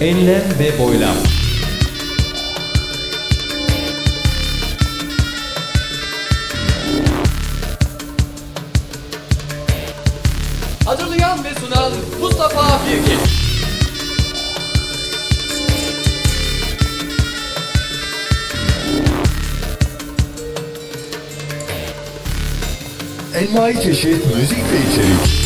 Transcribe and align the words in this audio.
Enlem 0.00 0.42
ve 0.58 0.78
boylam. 0.78 1.14
Hazırlayan 10.84 11.44
ve 11.44 11.54
sunan 11.54 11.92
Mustafa 12.20 12.80
Birgin. 12.86 13.20
Envai 23.34 23.82
çeşit 23.82 24.36
müzik 24.36 24.58
ve 24.58 24.92
içerik. 24.92 25.39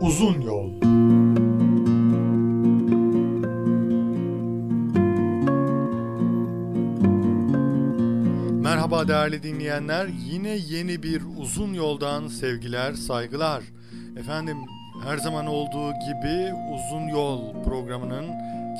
Uzun 0.00 0.40
Yol 0.40 0.70
Merhaba 8.62 9.08
değerli 9.08 9.42
dinleyenler. 9.42 10.06
Yine 10.30 10.58
yeni 10.68 11.02
bir 11.02 11.22
uzun 11.36 11.74
yoldan 11.74 12.28
sevgiler, 12.28 12.92
saygılar. 12.92 13.62
Efendim 14.16 14.64
her 15.04 15.18
zaman 15.18 15.46
olduğu 15.46 15.92
gibi 15.92 16.52
Uzun 16.74 17.08
Yol 17.08 17.64
programının 17.64 18.30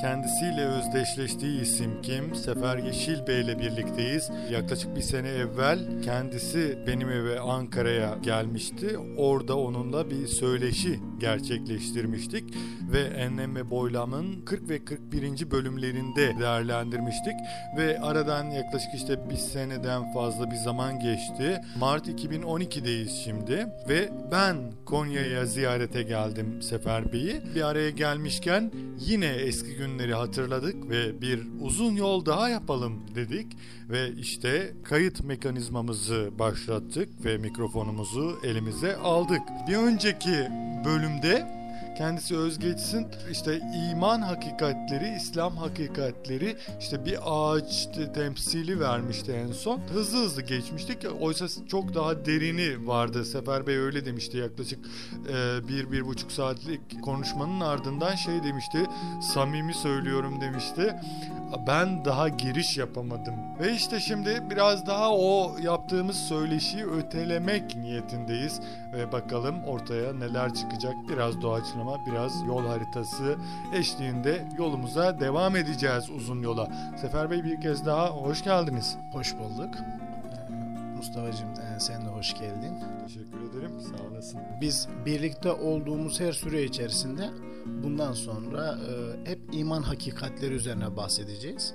kendisiyle 0.01 0.65
özdeşleştiği 0.65 1.61
isim 1.61 2.01
kim? 2.01 2.35
Sefer 2.35 2.77
Yeşil 2.77 3.27
Bey 3.27 3.41
ile 3.41 3.59
birlikteyiz. 3.59 4.29
Yaklaşık 4.51 4.95
bir 4.95 5.01
sene 5.01 5.29
evvel 5.29 5.79
kendisi 6.03 6.77
benim 6.87 7.09
eve 7.09 7.39
Ankara'ya 7.39 8.17
gelmişti. 8.23 8.97
Orada 9.17 9.57
onunla 9.57 10.09
bir 10.09 10.27
söyleşi 10.27 10.99
gerçekleştirmiştik 11.19 12.43
ve 12.91 12.99
Enlem 12.99 13.55
ve 13.55 13.69
Boylam'ın 13.69 14.41
40 14.45 14.69
ve 14.69 14.85
41. 14.85 15.51
bölümlerinde 15.51 16.39
değerlendirmiştik 16.39 17.35
ve 17.77 17.99
aradan 17.99 18.43
yaklaşık 18.43 18.93
işte 18.95 19.29
bir 19.29 19.35
seneden 19.35 20.13
fazla 20.13 20.51
bir 20.51 20.55
zaman 20.55 20.99
geçti. 20.99 21.61
Mart 21.79 22.07
2012'deyiz 22.07 23.23
şimdi 23.23 23.67
ve 23.89 24.09
ben 24.31 24.57
Konya'ya 24.85 25.45
ziyarete 25.45 26.03
geldim 26.03 26.61
Sefer 26.61 27.13
Bey'i. 27.13 27.41
Bir 27.55 27.61
araya 27.61 27.89
gelmişken 27.89 28.71
yine 28.99 29.27
eski 29.27 29.75
günleri 29.85 30.13
hatırladık 30.13 30.89
ve 30.89 31.21
bir 31.21 31.47
uzun 31.61 31.95
yol 31.95 32.25
daha 32.25 32.49
yapalım 32.49 33.01
dedik 33.15 33.47
ve 33.89 34.11
işte 34.19 34.73
kayıt 34.83 35.23
mekanizmamızı 35.23 36.29
başlattık 36.39 37.25
ve 37.25 37.37
mikrofonumuzu 37.37 38.39
elimize 38.43 38.97
aldık. 38.97 39.41
Bir 39.67 39.75
önceki 39.75 40.49
bölümde 40.85 41.47
kendisi 41.97 42.37
özgeçsin 42.37 43.07
işte 43.31 43.59
iman 43.91 44.21
hakikatleri, 44.21 45.15
İslam 45.17 45.57
hakikatleri 45.57 46.57
işte 46.79 47.05
bir 47.05 47.19
ağaç 47.25 47.87
temsili 48.13 48.79
vermişti 48.79 49.31
en 49.31 49.51
son. 49.51 49.79
Hızlı 49.93 50.17
hızlı 50.17 50.41
geçmiştik. 50.41 50.97
Oysa 51.19 51.45
çok 51.67 51.95
daha 51.95 52.25
derini 52.25 52.87
vardı. 52.87 53.25
Sefer 53.25 53.67
Bey 53.67 53.77
öyle 53.77 54.05
demişti 54.05 54.37
yaklaşık 54.37 54.79
e, 55.29 55.67
bir, 55.67 55.91
bir 55.91 56.05
buçuk 56.05 56.31
saatlik 56.31 57.01
konuşmanın 57.03 57.59
ardından 57.59 58.15
şey 58.15 58.43
demişti. 58.43 58.85
Samimi 59.33 59.73
söylüyorum 59.73 60.41
demişti. 60.41 60.95
Ben 61.67 62.05
daha 62.05 62.29
giriş 62.29 62.77
yapamadım. 62.77 63.33
Ve 63.59 63.73
işte 63.73 63.99
şimdi 63.99 64.43
biraz 64.49 64.87
daha 64.87 65.11
o 65.11 65.57
yaptığımız 65.85 66.17
söyleşiyi 66.17 66.85
ötelemek 66.85 67.75
niyetindeyiz. 67.75 68.59
Ve 68.93 69.11
bakalım 69.11 69.63
ortaya 69.63 70.13
neler 70.13 70.53
çıkacak. 70.53 70.93
Biraz 71.09 71.41
doğaçlama, 71.41 71.97
biraz 72.05 72.41
yol 72.47 72.65
haritası 72.67 73.35
eşliğinde 73.73 74.47
yolumuza 74.57 75.19
devam 75.19 75.55
edeceğiz 75.55 76.09
uzun 76.09 76.41
yola. 76.41 76.69
Sefer 77.01 77.31
Bey 77.31 77.43
bir 77.43 77.61
kez 77.61 77.85
daha 77.85 78.09
hoş 78.09 78.43
geldiniz. 78.43 78.97
Hoş 79.13 79.35
bulduk. 79.37 79.75
Ee, 79.75 80.51
Mustafa'cığım 80.97 81.49
e, 81.49 81.79
sen 81.79 82.05
de 82.05 82.09
hoş 82.09 82.33
geldin. 82.33 82.73
Teşekkür 83.07 83.49
ederim. 83.49 83.71
Sağ 83.81 84.03
olasın. 84.11 84.39
Biz 84.61 84.87
birlikte 85.05 85.51
olduğumuz 85.51 86.19
her 86.19 86.33
süre 86.33 86.63
içerisinde 86.63 87.29
bundan 87.83 88.13
sonra 88.13 88.77
e, 89.25 89.29
hep 89.29 89.39
iman 89.51 89.81
hakikatleri 89.81 90.53
üzerine 90.53 90.97
bahsedeceğiz. 90.97 91.73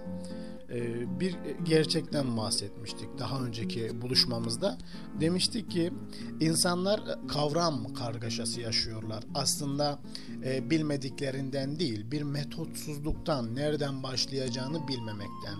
E, 0.75 1.21
bir 1.21 1.37
gerçekten 1.65 2.37
bahsetmiştik 2.37 3.09
daha 3.19 3.41
önceki 3.41 4.03
buluşmamızda. 4.03 4.79
Demiştik 5.21 5.71
ki 5.71 5.93
insanlar 6.41 7.01
kavram 7.29 7.95
kargaşası 7.95 8.61
yaşıyorlar. 8.61 9.25
Aslında 9.35 9.99
e, 10.45 10.71
bilmediklerinden 10.71 11.79
değil 11.79 12.11
bir 12.11 12.23
metotsuzluktan 12.23 13.55
nereden 13.55 14.03
başlayacağını 14.03 14.89
bilmemekten 14.89 15.55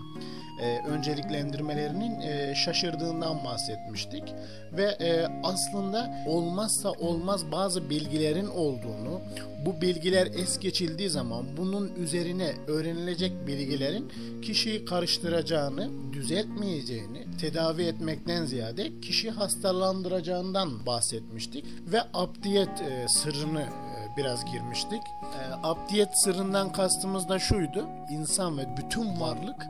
e, 0.61 0.79
önceliklendirmelerinin 0.87 2.21
e, 2.21 2.55
şaşırdığından 2.55 3.43
bahsetmiştik 3.45 4.23
ve 4.71 4.83
e, 4.83 5.27
aslında 5.43 6.23
olmazsa 6.27 6.91
olmaz 6.91 7.51
bazı 7.51 7.89
bilgilerin 7.89 8.47
olduğunu 8.47 9.21
bu 9.65 9.81
bilgiler 9.81 10.27
es 10.27 10.59
geçildiği 10.59 11.09
zaman 11.09 11.45
bunun 11.57 11.95
üzerine 11.95 12.53
öğrenilecek 12.67 13.47
bilgilerin 13.47 14.11
kişiyi 14.41 14.85
karıştıracağını, 14.85 15.89
düzeltmeyeceğini, 16.13 17.25
tedavi 17.41 17.83
etmekten 17.83 18.45
ziyade 18.45 18.99
kişi 19.01 19.29
hastalandıracağından 19.29 20.85
bahsetmiştik 20.85 21.65
ve 21.91 22.01
abdiyet 22.13 22.81
e, 22.81 23.07
sırrını 23.07 23.61
e, 23.61 24.17
biraz 24.17 24.45
girmiştik. 24.45 25.01
E, 25.21 25.41
abdiyet 25.63 26.09
sırrından 26.23 26.71
kastımız 26.71 27.29
da 27.29 27.39
şuydu. 27.39 27.85
İnsan 28.11 28.57
ve 28.57 28.67
bütün 28.77 29.19
varlık 29.19 29.67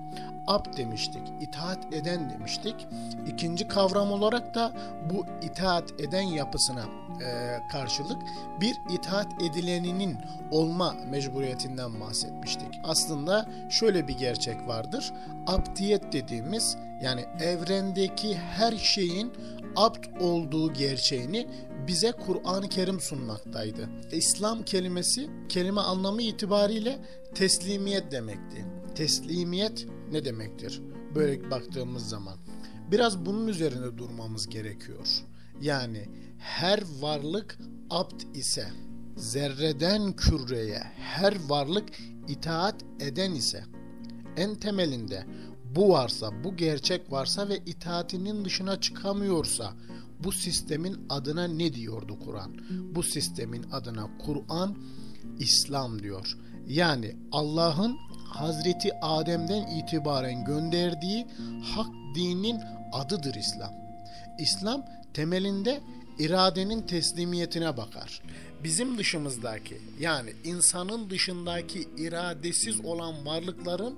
ab 0.48 0.78
demiştik, 0.78 1.22
itaat 1.42 1.94
eden 1.94 2.30
demiştik. 2.30 2.88
İkinci 3.28 3.68
kavram 3.68 4.12
olarak 4.12 4.56
da 4.56 4.74
bu 5.10 5.26
itaat 5.42 6.02
eden 6.02 6.22
yapısına 6.22 6.86
e, 7.26 7.60
karşılık 7.72 8.18
bir 8.62 8.76
itaat 8.90 9.42
edileninin 9.42 10.18
olma 10.52 10.96
mecburiyetinden 11.10 12.00
bahsetmiştik. 12.00 12.68
Aslında 12.84 13.50
şöyle 13.70 14.08
bir 14.08 14.18
gerçek 14.18 14.68
vardır. 14.68 15.14
Abdiyet 15.48 16.14
dediğimiz 16.14 16.78
yani 17.02 17.26
evrendeki 17.40 18.38
her 18.38 18.78
şeyin 18.78 19.34
abd 19.76 20.22
olduğu 20.22 20.74
gerçeğini 20.74 21.48
bize 21.88 22.12
Kur'an-ı 22.12 22.70
Kerim 22.70 23.00
sunmaktaydı. 23.00 23.90
İslam 24.12 24.64
kelimesi 24.64 25.30
kelime 25.50 25.82
anlamı 25.82 26.22
itibariyle 26.22 27.00
teslimiyet 27.36 28.12
demekti. 28.12 28.81
Teslimiyet 28.96 29.88
ne 30.12 30.26
demektir? 30.26 30.82
Böyle 31.16 31.52
baktığımız 31.52 32.10
zaman 32.10 32.38
Biraz 32.92 33.26
bunun 33.26 33.48
üzerine 33.48 33.98
durmamız 33.98 34.50
gerekiyor. 34.50 35.08
Yani 35.62 36.10
her 36.38 36.84
varlık 37.00 37.58
abd 37.90 38.36
ise, 38.36 38.68
zerreden 39.18 40.14
küreye 40.16 40.80
her 40.98 41.36
varlık 41.48 41.90
itaat 42.28 42.76
eden 43.00 43.32
ise, 43.32 43.64
en 44.38 44.56
temelinde 44.56 45.26
bu 45.76 45.90
varsa, 45.90 46.44
bu 46.44 46.56
gerçek 46.58 47.12
varsa 47.12 47.50
ve 47.50 47.58
itaatinin 47.58 48.46
dışına 48.46 48.82
çıkamıyorsa 48.82 49.74
bu 50.24 50.32
sistemin 50.32 50.98
adına 51.10 51.48
ne 51.48 51.74
diyordu 51.74 52.20
Kur'an? 52.26 52.52
Bu 52.96 53.04
sistemin 53.04 53.64
adına 53.72 54.10
Kur'an 54.26 54.78
İslam 55.40 56.04
diyor. 56.04 56.38
Yani 56.72 57.16
Allah'ın 57.32 57.98
Hazreti 58.26 58.90
Adem'den 59.02 59.68
itibaren 59.68 60.46
gönderdiği 60.46 61.28
hak 61.64 61.88
dinin 62.16 62.60
adıdır 62.92 63.36
İslam. 63.36 63.74
İslam 64.40 64.86
temelinde 65.14 65.82
iradenin 66.20 66.82
teslimiyetine 66.82 67.78
bakar. 67.78 68.22
Bizim 68.64 68.98
dışımızdaki 68.98 69.78
yani 70.00 70.34
insanın 70.44 71.10
dışındaki 71.10 71.88
iradesiz 71.98 72.86
olan 72.86 73.26
varlıkların 73.26 73.96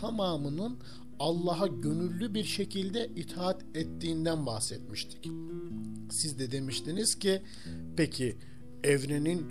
tamamının 0.00 0.78
Allah'a 1.18 1.66
gönüllü 1.66 2.34
bir 2.34 2.44
şekilde 2.44 3.10
itaat 3.16 3.62
ettiğinden 3.74 4.46
bahsetmiştik. 4.46 5.30
Siz 6.10 6.38
de 6.38 6.50
demiştiniz 6.50 7.18
ki 7.18 7.42
peki 7.96 8.36
evrenin 8.84 9.46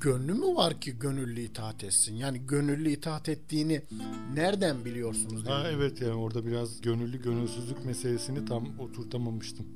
gönlü 0.00 0.34
mü 0.34 0.54
var 0.54 0.80
ki 0.80 0.98
gönüllü 0.98 1.40
itaat 1.40 1.84
etsin? 1.84 2.14
Yani 2.14 2.38
gönüllü 2.46 2.90
itaat 2.90 3.28
ettiğini 3.28 3.82
nereden 4.34 4.84
biliyorsunuz? 4.84 5.46
Ha, 5.46 5.66
evet 5.70 6.00
yani 6.00 6.14
orada 6.14 6.46
biraz 6.46 6.80
gönüllü 6.80 7.22
gönülsüzlük 7.22 7.84
meselesini 7.84 8.44
tam 8.44 8.78
oturtamamıştım. 8.78 9.66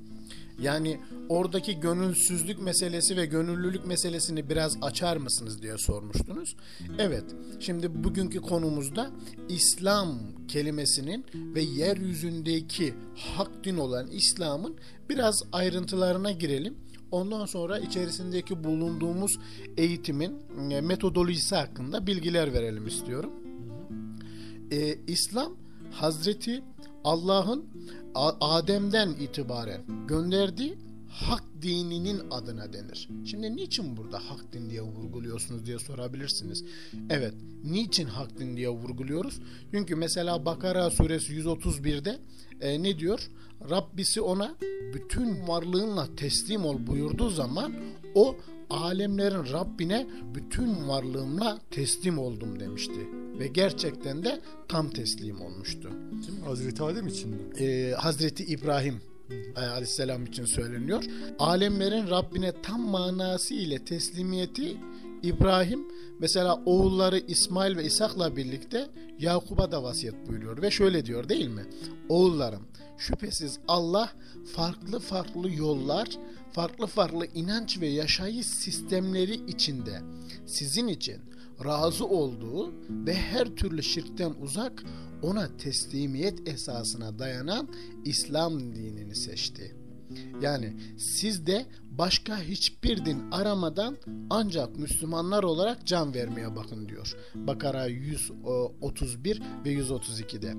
Yani 0.62 1.00
oradaki 1.29 1.81
gönülsüzlük 1.81 2.62
meselesi 2.62 3.17
ve 3.17 3.26
gönüllülük 3.26 3.87
meselesini 3.87 4.50
biraz 4.50 4.76
açar 4.82 5.17
mısınız 5.17 5.62
diye 5.62 5.79
sormuştunuz. 5.79 6.56
Evet. 6.99 7.25
Şimdi 7.61 8.05
bugünkü 8.05 8.41
konumuzda 8.41 9.11
İslam 9.49 10.19
kelimesinin 10.49 11.25
ve 11.35 11.62
yeryüzündeki 11.62 12.94
hak 13.17 13.65
din 13.65 13.77
olan 13.77 14.06
İslam'ın 14.06 14.77
biraz 15.09 15.43
ayrıntılarına 15.53 16.32
girelim. 16.32 16.75
Ondan 17.15 17.47
sonra 17.47 17.79
içerisindeki 17.79 18.65
bulunduğumuz 18.65 19.39
eğitimin 19.77 20.37
e, 20.71 20.81
metodolojisi 20.81 21.55
hakkında 21.57 22.07
bilgiler 22.07 22.53
verelim 22.53 22.87
istiyorum. 22.87 23.31
Ee, 24.73 24.99
İslam 25.07 25.57
Hazreti 25.91 26.63
Allah'ın 27.05 27.65
Adem'den 28.41 29.09
itibaren 29.09 29.81
gönderdiği 30.09 30.79
hak 31.15 31.45
dininin 31.63 32.31
adına 32.31 32.73
denir. 32.73 33.09
Şimdi 33.25 33.57
niçin 33.57 33.97
burada 33.97 34.19
hak 34.19 34.53
din 34.53 34.71
diye 34.71 34.83
vurguluyorsunuz 34.83 35.67
diye 35.67 35.79
sorabilirsiniz. 35.79 36.65
Evet, 37.11 37.35
niçin 37.65 38.07
hak 38.07 38.39
din 38.39 38.57
diye 38.57 38.69
vurguluyoruz? 38.69 39.41
Çünkü 39.71 39.97
mesela 39.97 40.45
Bakara 40.47 40.91
suresi 40.91 41.33
131'de 41.33 42.19
e, 42.61 42.83
ne 42.83 42.99
diyor? 42.99 43.31
Rabbisi 43.71 44.21
ona 44.21 44.55
bütün 44.95 45.49
varlığınla 45.49 46.17
teslim 46.17 46.65
ol 46.65 46.87
buyurduğu 46.87 47.31
zaman 47.31 47.73
o 48.15 48.37
alemlerin 48.71 49.53
Rabbine 49.53 50.07
bütün 50.35 50.89
varlığımla 50.89 51.59
teslim 51.71 52.19
oldum 52.19 52.61
demişti. 52.61 53.09
Ve 53.39 53.47
gerçekten 53.47 54.25
de 54.25 54.41
tam 54.69 54.91
teslim 54.91 55.41
olmuştu. 55.41 55.91
Kim? 56.27 56.43
Hazreti 56.45 56.83
Adem 56.83 57.07
için 57.07 57.31
mi? 57.31 57.37
Ee, 57.59 57.93
Hazreti 57.97 58.45
İbrahim 58.45 59.01
e, 59.31 59.61
aleyhisselam 59.61 60.26
için 60.26 60.44
söyleniyor. 60.44 61.05
Alemlerin 61.38 62.11
Rabbine 62.11 62.62
tam 62.62 62.81
manası 62.81 63.55
ile 63.55 63.85
teslimiyeti 63.85 64.76
İbrahim 65.23 65.81
mesela 66.19 66.62
oğulları 66.67 67.19
İsmail 67.19 67.76
ve 67.76 67.85
İshak'la 67.85 68.37
birlikte 68.37 68.88
Yakub'a 69.19 69.73
da 69.73 69.82
vasiyet 69.82 70.29
buyuruyor 70.29 70.62
ve 70.62 70.71
şöyle 70.71 71.06
diyor 71.06 71.29
değil 71.29 71.49
mi? 71.49 71.65
Oğullarım 72.09 72.62
şüphesiz 72.99 73.59
Allah 73.69 74.12
farklı 74.55 74.99
farklı 74.99 75.50
yollar, 75.50 76.09
farklı 76.53 76.87
farklı 76.87 77.27
inanç 77.35 77.81
ve 77.81 77.87
yaşayış 77.87 78.47
sistemleri 78.47 79.35
içinde 79.35 80.00
sizin 80.47 80.88
için 80.88 81.17
razı 81.65 82.06
olduğu 82.06 82.73
ve 82.91 83.15
her 83.15 83.47
türlü 83.47 83.82
şirkten 83.82 84.35
uzak 84.43 84.85
ona 85.25 85.56
teslimiyet 85.56 86.49
esasına 86.49 87.19
dayanan 87.19 87.69
İslam 88.05 88.61
dinini 88.75 89.15
seçti. 89.15 89.76
Yani 90.43 90.76
siz 90.99 91.47
de 91.47 91.67
başka 91.91 92.41
hiçbir 92.41 93.05
din 93.05 93.31
aramadan 93.32 93.97
ancak 94.31 94.79
Müslümanlar 94.79 95.43
olarak 95.43 95.87
can 95.87 96.15
vermeye 96.15 96.56
bakın 96.56 96.88
diyor. 96.88 97.17
Bakara 97.35 97.87
131 97.87 99.43
ve 99.65 99.75
132'de. 99.75 100.55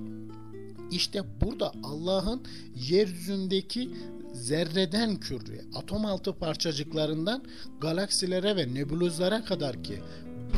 İşte 0.91 1.23
burada 1.41 1.71
Allah'ın 1.83 2.41
yeryüzündeki 2.75 3.91
zerreden 4.33 5.15
küreye, 5.15 5.61
atom 5.75 6.06
altı 6.06 6.33
parçacıklarından 6.33 7.44
galaksilere 7.81 8.56
ve 8.56 8.73
nebulozlara 8.73 9.44
kadar 9.45 9.83
ki 9.83 10.00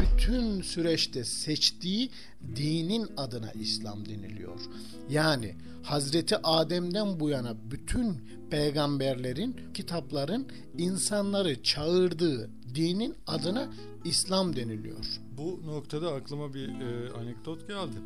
bütün 0.01 0.61
süreçte 0.61 1.23
seçtiği 1.23 2.09
dinin 2.55 3.07
adına 3.17 3.51
İslam 3.51 4.05
deniliyor. 4.05 4.59
Yani 5.09 5.55
Hazreti 5.83 6.37
Adem'den 6.37 7.19
bu 7.19 7.29
yana 7.29 7.55
bütün 7.71 8.21
peygamberlerin, 8.49 9.55
kitapların 9.73 10.47
insanları 10.77 11.63
çağırdığı 11.63 12.49
dinin 12.75 13.15
adına 13.27 13.69
İslam 14.05 14.55
deniliyor. 14.55 15.05
Bu 15.37 15.61
noktada 15.65 16.13
aklıma 16.13 16.53
bir 16.53 16.67
e, 16.67 17.11
anekdot 17.11 17.67
geldi. 17.67 17.97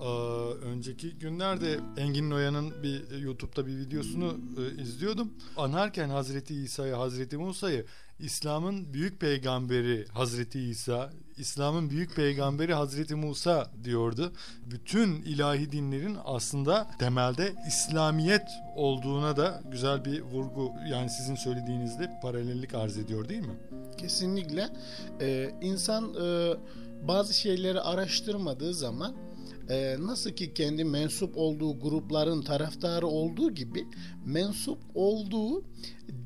Aa, 0.00 0.50
önceki 0.52 1.10
günlerde 1.10 1.80
Engin 1.96 2.30
Noyan'ın 2.30 2.82
bir 2.82 3.18
YouTube'da 3.18 3.66
bir 3.66 3.76
videosunu 3.76 4.38
e, 4.58 4.82
izliyordum. 4.82 5.32
Anarken 5.56 6.08
Hazreti 6.08 6.54
İsa'yı, 6.54 6.94
Hazreti 6.94 7.36
Musa'yı 7.36 7.84
İslam'ın 8.18 8.92
büyük 8.92 9.20
peygamberi 9.20 10.06
Hazreti 10.08 10.60
İsa, 10.60 11.12
İslam'ın 11.40 11.90
büyük 11.90 12.16
peygamberi 12.16 12.74
Hazreti 12.74 13.14
Musa 13.14 13.70
diyordu. 13.84 14.32
Bütün 14.70 15.22
ilahi 15.22 15.72
dinlerin 15.72 16.16
aslında 16.24 16.90
temelde 16.98 17.52
İslamiyet 17.68 18.48
olduğuna 18.76 19.36
da 19.36 19.62
güzel 19.70 20.04
bir 20.04 20.20
vurgu 20.20 20.72
yani 20.90 21.10
sizin 21.10 21.34
söylediğinizde 21.34 22.10
paralellik 22.22 22.74
arz 22.74 22.98
ediyor 22.98 23.28
değil 23.28 23.40
mi? 23.40 23.54
Kesinlikle. 23.98 24.68
Ee, 25.20 25.50
insan 25.62 26.14
e, 26.14 26.54
bazı 27.08 27.34
şeyleri 27.34 27.80
araştırmadığı 27.80 28.74
zaman 28.74 29.14
e, 29.70 29.96
nasıl 30.00 30.30
ki 30.30 30.54
kendi 30.54 30.84
mensup 30.84 31.36
olduğu 31.36 31.80
grupların 31.80 32.42
taraftarı 32.42 33.06
olduğu 33.06 33.50
gibi 33.50 33.86
mensup 34.24 34.78
olduğu 34.94 35.64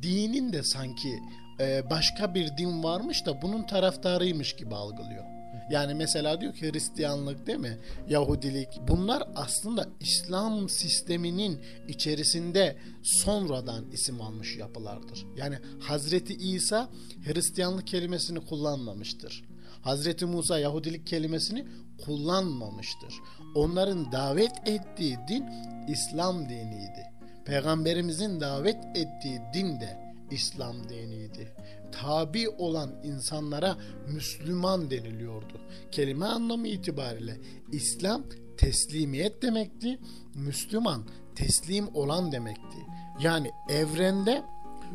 dinin 0.03 0.53
de 0.53 0.63
sanki 0.63 1.19
e, 1.61 1.91
başka 1.91 2.35
bir 2.35 2.57
din 2.57 2.83
varmış 2.83 3.27
da 3.27 3.43
bunun 3.43 3.63
taraftarıymış 3.63 4.57
gibi 4.57 4.75
algılıyor. 4.75 5.25
Yani 5.71 5.95
mesela 5.95 6.41
diyor 6.41 6.55
ki 6.55 6.73
Hristiyanlık 6.73 7.47
değil 7.47 7.59
mi? 7.59 7.79
Yahudilik. 8.09 8.69
Bunlar 8.89 9.23
aslında 9.35 9.89
İslam 10.01 10.69
sisteminin 10.69 11.61
içerisinde 11.89 12.77
sonradan 13.03 13.91
isim 13.93 14.21
almış 14.21 14.57
yapılardır. 14.57 15.27
Yani 15.37 15.59
Hazreti 15.81 16.35
İsa 16.35 16.89
Hristiyanlık 17.25 17.87
kelimesini 17.87 18.41
kullanmamıştır. 18.41 19.45
Hazreti 19.83 20.27
Musa 20.27 20.59
Yahudilik 20.59 21.07
kelimesini 21.07 21.67
kullanmamıştır. 22.05 23.15
Onların 23.55 24.13
davet 24.13 24.69
ettiği 24.69 25.19
din 25.29 25.45
İslam 25.89 26.49
diniydi. 26.49 27.11
Peygamberimizin 27.45 28.41
davet 28.41 28.85
ettiği 28.95 29.41
din 29.55 29.81
de 29.81 30.04
İslam 30.31 30.89
diniydi. 30.89 31.53
Tabi 31.93 32.49
olan 32.49 32.91
insanlara 33.05 33.77
Müslüman 34.09 34.91
deniliyordu. 34.91 35.61
Kelime 35.91 36.27
anlamı 36.27 36.69
itibariyle 36.69 37.37
İslam 37.73 38.23
teslimiyet 38.57 39.43
demekti. 39.43 39.99
Müslüman 40.35 41.03
teslim 41.35 41.89
olan 41.95 42.33
demekti. 42.33 42.79
Yani 43.21 43.51
evrende 43.69 44.43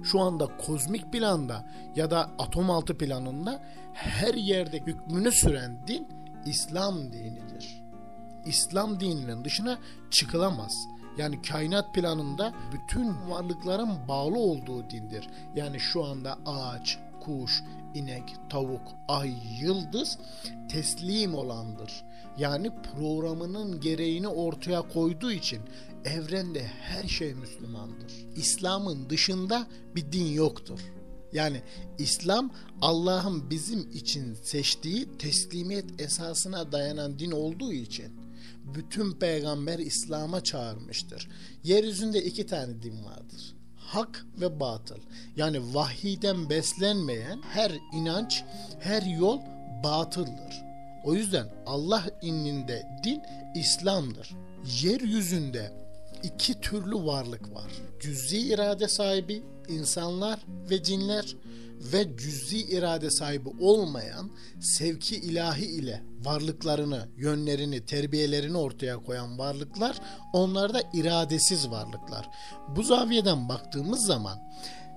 şu 0.03 0.19
anda 0.19 0.57
kozmik 0.57 1.13
planda 1.13 1.71
ya 1.95 2.11
da 2.11 2.31
atom 2.39 2.69
altı 2.69 2.97
planında 2.97 3.63
her 3.93 4.33
yerde 4.33 4.79
hükmünü 4.79 5.31
süren 5.31 5.87
din 5.87 6.07
İslam 6.45 7.13
dinidir. 7.13 7.83
İslam 8.45 8.99
dininin 8.99 9.45
dışına 9.45 9.79
çıkılamaz. 10.11 10.73
Yani 11.19 11.41
kainat 11.41 11.93
planında 11.93 12.53
bütün 12.73 13.29
varlıkların 13.29 14.07
bağlı 14.07 14.39
olduğu 14.39 14.89
dindir. 14.89 15.29
Yani 15.55 15.79
şu 15.79 16.03
anda 16.03 16.37
ağaç, 16.45 16.99
kuş, 17.19 17.63
inek, 17.93 18.35
tavuk, 18.49 18.81
ay, 19.07 19.33
yıldız 19.61 20.17
teslim 20.71 21.35
olandır. 21.35 22.03
Yani 22.37 22.71
programının 22.83 23.81
gereğini 23.81 24.27
ortaya 24.27 24.81
koyduğu 24.81 25.31
için 25.31 25.59
evrende 26.05 26.63
her 26.63 27.07
şey 27.07 27.33
Müslümandır. 27.33 28.13
İslam'ın 28.35 29.09
dışında 29.09 29.67
bir 29.95 30.11
din 30.11 30.25
yoktur. 30.25 30.79
Yani 31.33 31.61
İslam 31.97 32.51
Allah'ın 32.81 33.49
bizim 33.49 33.91
için 33.93 34.33
seçtiği 34.33 35.17
teslimiyet 35.17 36.01
esasına 36.01 36.71
dayanan 36.71 37.19
din 37.19 37.31
olduğu 37.31 37.73
için 37.73 38.18
bütün 38.75 39.11
peygamber 39.11 39.79
İslam'a 39.79 40.43
çağırmıştır. 40.43 41.29
Yeryüzünde 41.63 42.23
iki 42.23 42.45
tane 42.45 42.81
din 42.81 43.05
vardır. 43.05 43.55
Hak 43.75 44.25
ve 44.41 44.59
batıl. 44.59 44.99
Yani 45.35 45.75
vahiden 45.75 46.49
beslenmeyen 46.49 47.41
her 47.41 47.71
inanç, 47.93 48.43
her 48.79 49.01
yol 49.01 49.39
batıldır. 49.83 50.63
O 51.03 51.13
yüzden 51.13 51.47
Allah 51.65 52.05
indinde 52.21 52.87
din 53.03 53.21
İslam'dır. 53.55 54.35
Yeryüzünde 54.81 55.71
iki 56.23 56.61
türlü 56.61 56.95
varlık 56.95 57.55
var. 57.55 57.71
Cüzi 57.99 58.39
irade 58.39 58.87
sahibi 58.87 59.43
insanlar 59.67 60.39
ve 60.69 60.83
cinler 60.83 61.35
ve 61.79 62.17
cüzi 62.17 62.57
irade 62.57 63.11
sahibi 63.11 63.49
olmayan 63.59 64.31
sevki 64.59 65.15
ilahi 65.15 65.65
ile 65.65 66.03
varlıklarını, 66.23 67.07
yönlerini, 67.17 67.85
terbiyelerini 67.85 68.57
ortaya 68.57 68.97
koyan 68.97 69.37
varlıklar 69.37 69.99
onlar 70.33 70.73
da 70.73 70.81
iradesiz 70.93 71.69
varlıklar. 71.69 72.29
Bu 72.75 72.83
zaviyeden 72.83 73.49
baktığımız 73.49 74.05
zaman 74.05 74.39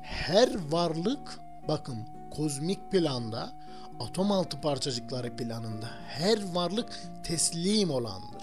her 0.02 0.70
varlık 0.70 1.40
bakın 1.68 1.98
kozmik 2.30 2.92
planda 2.92 3.52
atom 4.00 4.32
altı 4.32 4.60
parçacıkları 4.60 5.36
planında 5.36 5.88
her 6.08 6.54
varlık 6.54 7.00
teslim 7.24 7.90
olandır 7.90 8.42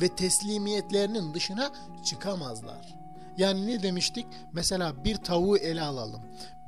ve 0.00 0.08
teslimiyetlerinin 0.08 1.34
dışına 1.34 1.70
çıkamazlar. 2.04 2.95
Yani 3.38 3.66
ne 3.66 3.82
demiştik? 3.82 4.26
Mesela 4.52 5.04
bir 5.04 5.16
tavuğu 5.16 5.56
ele 5.56 5.82
alalım. 5.82 6.20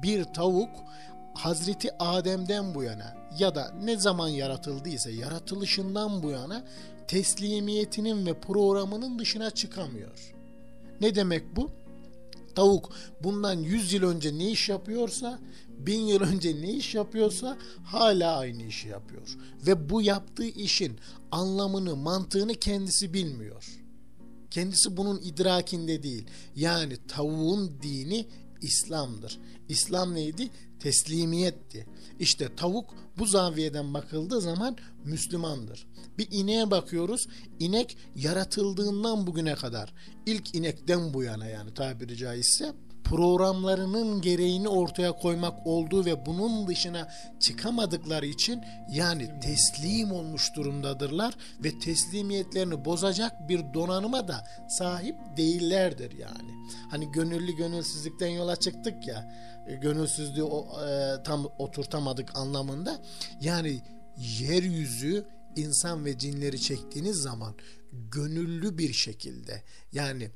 Bir 0.03 0.25
tavuk 0.25 0.71
Hazreti 1.35 1.99
Adem'den 1.99 2.75
bu 2.75 2.83
yana 2.83 3.17
ya 3.39 3.55
da 3.55 3.75
ne 3.83 3.97
zaman 3.97 4.29
yaratıldıysa 4.29 5.11
yaratılışından 5.11 6.23
bu 6.23 6.31
yana 6.31 6.65
teslimiyetinin 7.09 8.27
ve 8.27 8.41
programının 8.41 9.19
dışına 9.19 9.51
çıkamıyor. 9.51 10.35
Ne 11.01 11.15
demek 11.15 11.57
bu? 11.57 11.71
Tavuk 12.55 12.91
bundan 13.23 13.55
100 13.55 13.93
yıl 13.93 14.03
önce 14.03 14.39
ne 14.39 14.51
iş 14.51 14.69
yapıyorsa, 14.69 15.39
bin 15.79 16.01
yıl 16.01 16.21
önce 16.21 16.63
ne 16.63 16.73
iş 16.73 16.95
yapıyorsa 16.95 17.59
hala 17.85 18.37
aynı 18.39 18.63
işi 18.63 18.89
yapıyor. 18.89 19.37
Ve 19.67 19.91
bu 19.91 20.03
yaptığı 20.03 20.47
işin 20.47 20.99
anlamını, 21.31 21.97
mantığını 21.97 22.55
kendisi 22.55 23.15
bilmiyor. 23.15 23.79
Kendisi 24.51 24.97
bunun 24.97 25.21
idrakinde 25.21 26.03
değil. 26.03 26.27
Yani 26.57 26.97
tavuğun 27.09 27.83
dini 27.83 28.27
İslam'dır. 28.63 29.39
İslam 29.69 30.15
neydi? 30.15 30.51
Teslimiyetti. 30.81 31.87
İşte 32.19 32.57
tavuk 32.57 32.95
bu 33.19 33.27
zaviyeden 33.27 33.95
bakıldığı 33.95 34.41
zaman 34.41 34.77
Müslümandır. 35.05 35.87
Bir 36.19 36.29
ineğe 36.31 36.71
bakıyoruz. 36.71 37.27
İnek 37.59 37.97
yaratıldığından 38.17 39.27
bugüne 39.27 39.55
kadar 39.55 39.95
ilk 40.27 40.55
inekten 40.55 41.15
bu 41.15 41.23
yana 41.23 41.47
yani 41.47 41.75
tabiri 41.75 42.17
caizse 42.17 42.73
programlarının 43.09 44.21
gereğini 44.21 44.69
ortaya 44.69 45.13
koymak 45.13 45.67
olduğu 45.67 46.05
ve 46.05 46.27
bunun 46.27 46.67
dışına 46.67 47.09
çıkamadıkları 47.41 48.27
için 48.27 48.65
yani 48.91 49.41
teslim 49.41 50.13
olmuş 50.13 50.55
durumdadırlar 50.57 51.35
ve 51.65 51.79
teslimiyetlerini 51.79 52.85
bozacak 52.85 53.49
bir 53.49 53.75
donanıma 53.75 54.29
da 54.29 54.47
sahip 54.69 55.17
değillerdir 55.37 56.13
yani. 56.19 56.51
Hani 56.91 57.13
gönüllü 57.13 57.57
gönülsüzlükten 57.57 58.29
yola 58.29 58.57
çıktık 58.57 59.07
ya 59.07 59.33
e, 59.67 59.75
gönülsüzlüğü 59.75 60.45
e, 60.45 61.23
tam 61.23 61.47
oturtamadık 61.59 62.37
anlamında 62.37 62.99
yani 63.41 63.83
yeryüzü 64.39 65.27
insan 65.57 66.05
ve 66.05 66.19
cinleri 66.19 66.61
çektiğiniz 66.61 67.17
zaman 67.17 67.55
gönüllü 67.93 68.79
bir 68.79 68.93
şekilde 68.93 69.63
yani 69.93 70.31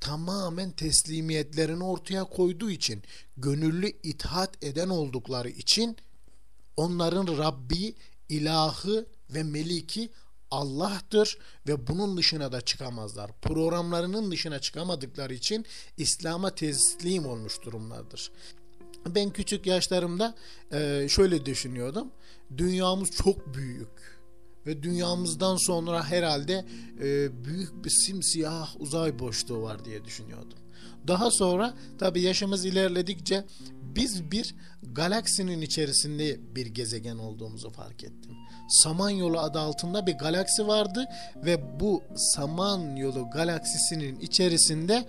tamamen 0.00 0.70
teslimiyetlerini 0.70 1.84
ortaya 1.84 2.24
koyduğu 2.24 2.70
için 2.70 3.02
gönüllü 3.36 3.92
itaat 4.02 4.64
eden 4.64 4.88
oldukları 4.88 5.48
için 5.48 5.96
onların 6.76 7.38
Rabbi, 7.38 7.94
ilahı 8.28 9.06
ve 9.30 9.42
meliki 9.42 10.10
Allah'tır 10.50 11.38
ve 11.68 11.86
bunun 11.86 12.16
dışına 12.16 12.52
da 12.52 12.60
çıkamazlar. 12.60 13.30
Programlarının 13.42 14.30
dışına 14.30 14.58
çıkamadıkları 14.58 15.34
için 15.34 15.66
İslam'a 15.96 16.54
teslim 16.54 17.26
olmuş 17.26 17.62
durumlardır. 17.62 18.32
Ben 19.06 19.30
küçük 19.30 19.66
yaşlarımda 19.66 20.34
şöyle 21.08 21.46
düşünüyordum. 21.46 22.08
Dünyamız 22.56 23.10
çok 23.10 23.54
büyük 23.54 24.17
ve 24.68 24.82
dünyamızdan 24.82 25.56
sonra 25.56 26.04
herhalde 26.04 26.64
e, 27.00 27.44
büyük 27.44 27.84
bir 27.84 27.90
simsiyah 27.90 28.80
uzay 28.80 29.18
boşluğu 29.18 29.62
var 29.62 29.84
diye 29.84 30.04
düşünüyordum. 30.04 30.58
Daha 31.06 31.30
sonra 31.30 31.74
tabi 31.98 32.20
yaşımız 32.20 32.64
ilerledikçe 32.64 33.44
biz 33.82 34.30
bir 34.30 34.54
galaksinin 34.82 35.60
içerisinde 35.60 36.54
bir 36.56 36.66
gezegen 36.66 37.16
olduğumuzu 37.18 37.70
fark 37.70 38.04
ettim. 38.04 38.32
Samanyolu 38.68 39.40
adı 39.40 39.58
altında 39.58 40.06
bir 40.06 40.14
galaksi 40.14 40.66
vardı 40.66 41.04
ve 41.36 41.80
bu 41.80 42.02
Samanyolu 42.16 43.30
galaksisinin 43.30 44.20
içerisinde 44.20 45.06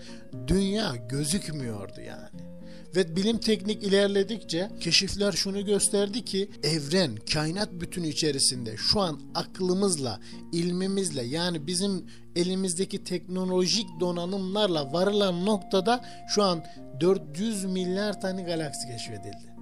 dünya 0.48 0.96
gözükmüyordu 0.96 2.02
yani. 2.02 2.49
Ve 2.96 3.16
bilim 3.16 3.38
teknik 3.38 3.84
ilerledikçe 3.84 4.70
keşifler 4.80 5.32
şunu 5.32 5.66
gösterdi 5.66 6.26
ki 6.26 6.50
evren, 6.64 7.16
kainat 7.34 7.74
bütünü 7.74 8.08
içerisinde 8.08 8.78
şu 8.78 9.00
an 9.00 9.20
aklımızla, 9.36 10.20
ilmimizle 10.52 11.24
yani 11.24 11.68
bizim 11.68 12.06
elimizdeki 12.36 13.04
teknolojik 13.04 13.88
donanımlarla 14.00 14.94
varılan 14.94 15.46
noktada 15.46 16.06
şu 16.36 16.44
an 16.44 16.64
400 17.00 17.66
milyar 17.66 18.22
tane 18.22 18.42
galaksi 18.42 18.88
keşfedildi. 18.88 19.59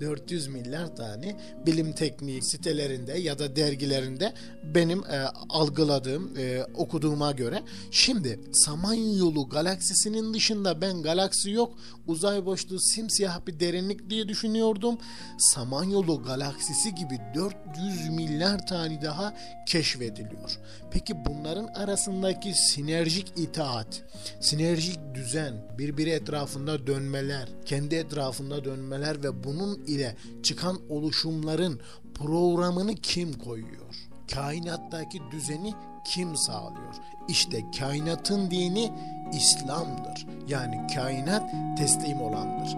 400 0.00 0.46
milyar 0.46 0.96
tane 0.96 1.36
bilim 1.66 1.92
tekniği 1.92 2.42
sitelerinde 2.42 3.12
ya 3.12 3.38
da 3.38 3.56
dergilerinde 3.56 4.32
benim 4.74 5.04
e, 5.04 5.26
algıladığım, 5.48 6.38
e, 6.38 6.64
okuduğuma 6.74 7.32
göre 7.32 7.62
şimdi 7.90 8.40
Samanyolu 8.52 9.48
galaksisinin 9.48 10.34
dışında 10.34 10.80
ben 10.80 11.02
galaksi 11.02 11.50
yok, 11.50 11.78
uzay 12.06 12.46
boşluğu 12.46 12.80
simsiyah 12.80 13.46
bir 13.46 13.60
derinlik 13.60 14.10
diye 14.10 14.28
düşünüyordum. 14.28 14.98
Samanyolu 15.38 16.22
galaksisi 16.22 16.94
gibi 16.94 17.18
400 17.34 18.08
milyar 18.10 18.66
tane 18.66 19.02
daha 19.02 19.34
keşfediliyor. 19.66 20.58
Peki 20.90 21.14
bunların 21.24 21.66
arasındaki 21.66 22.54
sinerjik 22.54 23.32
itaat, 23.36 24.02
sinerjik 24.40 24.98
düzen, 25.14 25.54
birbiri 25.78 26.10
etrafında 26.10 26.86
dönmeler, 26.86 27.48
kendi 27.64 27.94
etrafında 27.94 28.64
dönmeler 28.64 29.22
ve 29.22 29.44
bunun 29.44 29.84
ile 29.88 30.16
çıkan 30.42 30.78
oluşumların 30.88 31.80
programını 32.14 32.94
kim 32.94 33.32
koyuyor? 33.32 33.94
Kainattaki 34.34 35.20
düzeni 35.30 35.74
kim 36.04 36.36
sağlıyor? 36.36 36.94
İşte 37.28 37.70
kainatın 37.78 38.50
dini 38.50 38.92
İslam'dır. 39.32 40.26
Yani 40.48 40.86
kainat 40.94 41.50
teslim 41.78 42.20
olandır. 42.20 42.76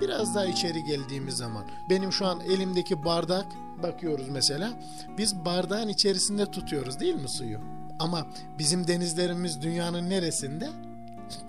Biraz 0.00 0.34
daha 0.34 0.46
içeri 0.46 0.84
geldiğimiz 0.84 1.36
zaman 1.36 1.64
benim 1.90 2.12
şu 2.12 2.26
an 2.26 2.40
elimdeki 2.40 3.04
bardak 3.04 3.46
bakıyoruz 3.82 4.28
mesela 4.28 4.70
biz 5.18 5.44
bardağın 5.44 5.88
içerisinde 5.88 6.50
tutuyoruz 6.50 7.00
değil 7.00 7.14
mi 7.14 7.28
suyu? 7.28 7.58
Ama 7.98 8.26
bizim 8.58 8.88
denizlerimiz 8.88 9.62
dünyanın 9.62 10.10
neresinde? 10.10 10.68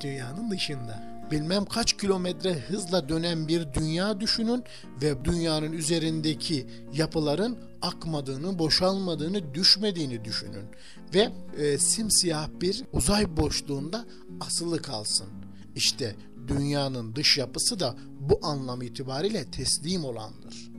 Dünyanın 0.01 0.51
dışında. 0.51 1.13
Bilmem 1.31 1.65
kaç 1.65 1.97
kilometre 1.97 2.53
hızla 2.53 3.09
dönen 3.09 3.47
bir 3.47 3.73
dünya 3.73 4.19
düşünün 4.19 4.63
ve 5.01 5.25
dünyanın 5.25 5.71
üzerindeki 5.71 6.67
yapıların 6.93 7.57
akmadığını, 7.81 8.59
boşalmadığını, 8.59 9.53
düşmediğini 9.53 10.25
düşünün. 10.25 10.65
Ve 11.13 11.31
e, 11.57 11.77
simsiyah 11.77 12.47
bir 12.61 12.83
uzay 12.93 13.37
boşluğunda 13.37 14.05
asılı 14.39 14.81
kalsın. 14.81 15.27
İşte 15.75 16.15
dünyanın 16.47 17.15
dış 17.15 17.37
yapısı 17.37 17.79
da 17.79 17.95
bu 18.19 18.39
anlam 18.43 18.81
itibariyle 18.81 19.51
teslim 19.51 20.05
olandır. 20.05 20.73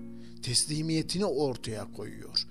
Teslimiyetini 0.44 1.24
ortaya 1.24 1.92
koyuyor. 1.92 2.46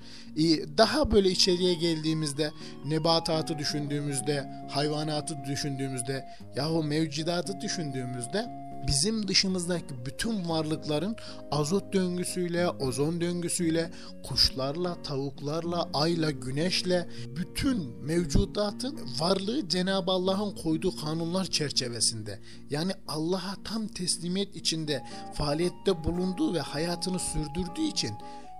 Daha 0.78 1.12
böyle 1.12 1.30
içeriye 1.30 1.74
geldiğimizde 1.74 2.52
nebatatı 2.86 3.58
düşündüğümüzde, 3.58 4.50
hayvanatı 4.70 5.44
düşündüğümüzde, 5.48 6.26
yahu 6.56 6.84
mevcudatı 6.84 7.62
düşündüğümüzde 7.62 8.63
bizim 8.88 9.28
dışımızdaki 9.28 10.06
bütün 10.06 10.50
varlıkların 10.50 11.16
azot 11.52 11.94
döngüsüyle, 11.94 12.70
ozon 12.70 13.22
döngüsüyle, 13.22 13.92
kuşlarla, 14.24 15.04
tavuklarla, 15.04 15.90
ayla, 15.94 16.32
güneşle 16.32 17.10
bütün 17.36 18.06
mevcudatın 18.06 19.00
varlığı 19.20 19.70
Cenab-ı 19.70 20.12
Allah'ın 20.12 20.56
koyduğu 20.56 20.96
kanunlar 20.96 21.46
çerçevesinde. 21.46 22.40
Yani 22.70 22.92
Allah'a 23.08 23.64
tam 23.64 23.88
teslimiyet 23.88 24.56
içinde 24.56 25.04
faaliyette 25.34 26.04
bulunduğu 26.04 26.54
ve 26.54 26.60
hayatını 26.60 27.20
sürdürdüğü 27.20 27.88
için 27.88 28.12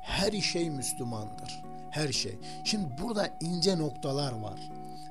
her 0.04 0.32
şey 0.42 0.70
Müslümandır. 0.70 1.64
Her 1.92 2.12
şey. 2.12 2.38
Şimdi 2.66 2.88
burada 3.02 3.38
ince 3.42 3.78
noktalar 3.78 4.32
var. 4.32 4.60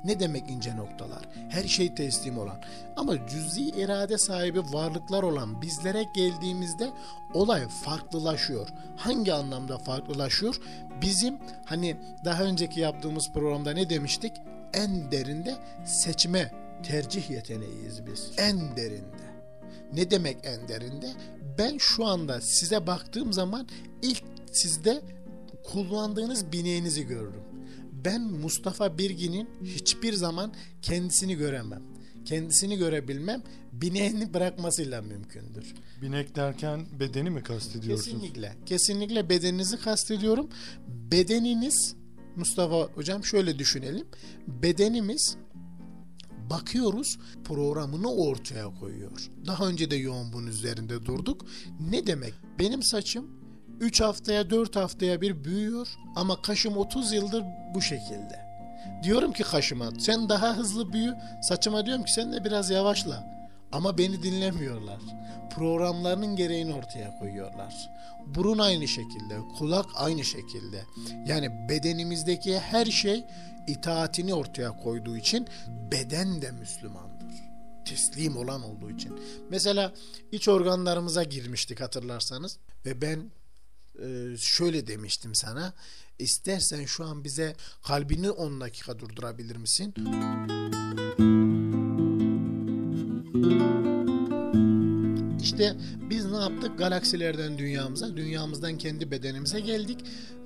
Ne 0.05 0.21
demek 0.21 0.51
ince 0.51 0.77
noktalar? 0.77 1.23
Her 1.49 1.65
şey 1.65 1.95
teslim 1.95 2.39
olan. 2.39 2.61
Ama 2.97 3.27
cüzi 3.29 3.63
irade 3.63 4.19
sahibi 4.19 4.61
varlıklar 4.73 5.23
olan 5.23 5.63
bizlere 5.63 6.05
geldiğimizde 6.15 6.91
olay 7.35 7.69
farklılaşıyor. 7.69 8.69
Hangi 8.97 9.33
anlamda 9.35 9.79
farklılaşıyor? 9.79 10.61
Bizim 11.03 11.39
hani 11.65 11.97
daha 12.25 12.43
önceki 12.43 12.81
yaptığımız 12.81 13.33
programda 13.33 13.73
ne 13.73 13.91
demiştik? 13.91 14.33
En 14.75 15.13
derinde 15.13 15.57
seçme, 15.85 16.53
tercih 16.83 17.31
yeteneğiyiz 17.31 18.07
biz. 18.07 18.31
En 18.39 18.77
derinde. 18.77 19.33
Ne 19.93 20.11
demek 20.11 20.37
en 20.43 20.69
derinde? 20.69 21.11
Ben 21.59 21.79
şu 21.79 22.07
anda 22.07 22.41
size 22.41 22.87
baktığım 22.87 23.33
zaman 23.33 23.69
ilk 24.03 24.25
sizde 24.53 25.03
kullandığınız 25.65 26.53
bineğinizi 26.53 27.07
görürüm. 27.07 27.52
Ben 28.05 28.23
Mustafa 28.23 28.99
Birgin'in 28.99 29.49
hiçbir 29.65 30.13
zaman 30.13 30.53
kendisini 30.83 31.35
göremem. 31.35 31.83
Kendisini 32.25 32.77
görebilmem 32.77 33.43
bineğini 33.73 34.35
bırakmasıyla 34.35 35.03
mümkündür. 35.03 35.75
Binek 36.03 36.37
derken 36.37 36.87
bedeni 37.01 37.31
mi 37.31 37.43
kastediyorsunuz? 37.43 38.21
Kesinlikle. 38.21 38.57
Kesinlikle 38.67 39.29
bedeninizi 39.29 39.77
kastediyorum. 39.77 40.49
Bedeniniz 40.89 41.95
Mustafa 42.37 42.83
hocam 42.95 43.25
şöyle 43.25 43.59
düşünelim. 43.59 44.07
Bedenimiz 44.47 45.37
bakıyoruz 46.51 47.19
programını 47.45 48.13
ortaya 48.13 48.75
koyuyor. 48.75 49.31
Daha 49.47 49.69
önce 49.69 49.91
de 49.91 49.97
yoğun 49.97 50.33
bunun 50.33 50.47
üzerinde 50.47 51.07
durduk. 51.07 51.47
Ne 51.91 52.07
demek? 52.07 52.35
Benim 52.59 52.83
saçım 52.83 53.42
3 53.83 54.01
haftaya 54.01 54.51
4 54.51 54.77
haftaya 54.77 55.21
bir 55.21 55.45
büyüyor 55.45 55.89
ama 56.17 56.43
kaşım 56.43 56.77
30 56.77 57.13
yıldır 57.13 57.45
bu 57.75 57.83
şekilde. 57.83 58.47
Diyorum 59.03 59.33
ki 59.33 59.43
kaşıma 59.43 59.91
sen 59.99 60.29
daha 60.29 60.57
hızlı 60.57 60.93
büyü. 60.93 61.15
Saçıma 61.43 61.87
diyorum 61.87 62.05
ki 62.05 62.13
sen 62.13 62.33
de 62.33 62.45
biraz 62.45 62.71
yavaşla. 62.71 63.33
Ama 63.73 63.99
beni 63.99 64.23
dinlemiyorlar. 64.23 64.99
Programlarının 65.55 66.37
gereğini 66.37 66.75
ortaya 66.75 67.19
koyuyorlar. 67.19 67.91
Burun 68.27 68.59
aynı 68.59 68.89
şekilde, 68.89 69.39
kulak 69.59 69.87
aynı 69.95 70.25
şekilde. 70.25 70.85
Yani 71.27 71.69
bedenimizdeki 71.69 72.59
her 72.59 72.87
şey 72.87 73.25
itaatini 73.67 74.35
ortaya 74.35 74.77
koyduğu 74.77 75.17
için 75.17 75.49
beden 75.93 76.43
de 76.43 76.51
Müslümandır. 76.51 77.33
Teslim 77.85 78.37
olan 78.37 78.63
olduğu 78.63 78.91
için. 78.91 79.21
Mesela 79.51 79.93
iç 80.33 80.49
organlarımıza 80.49 81.23
girmiştik 81.23 81.81
hatırlarsanız 81.81 82.59
ve 82.87 83.03
ben 83.03 83.31
e, 83.99 84.37
şöyle 84.39 84.87
demiştim 84.87 85.35
sana. 85.35 85.75
İstersen 86.19 86.85
şu 86.85 87.05
an 87.05 87.25
bize 87.25 87.57
kalbini 87.83 88.31
10 88.31 88.61
dakika 88.61 88.99
durdurabilir 88.99 89.57
misin? 89.57 89.95
İşte 95.43 95.77
biz 96.11 96.25
ne 96.25 96.37
yaptık? 96.37 96.79
Galaksilerden 96.79 97.59
dünyamıza, 97.59 98.17
dünyamızdan 98.17 98.79
kendi 98.79 99.11
bedenimize 99.11 99.61
geldik 99.61 99.99